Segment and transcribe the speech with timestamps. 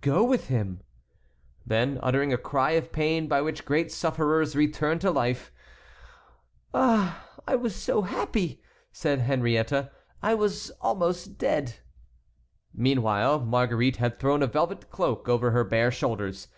[0.00, 0.80] "Go with him."
[1.66, 5.52] Then uttering a cry of pain by which great sufferers return to life:
[6.72, 7.28] "Ah!
[7.46, 9.92] I was so happy," said Henriette;
[10.22, 11.74] "I was almost dead."
[12.72, 16.48] Meanwhile Marguerite had thrown a velvet cloak over her bare shoulders.